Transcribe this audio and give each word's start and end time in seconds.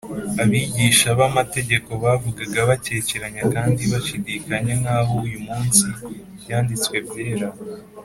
abigisha 0.41 1.09
b’amategeko 1.19 1.89
bavugaga 2.03 2.59
bakekeranya 2.69 3.41
kandi 3.53 3.81
bashidikanya 3.91 4.73
nk’aho 4.81 5.13
uyu 5.27 5.39
munsi 5.47 5.85
ibyanditswe 6.35 6.95
byera 7.07 7.47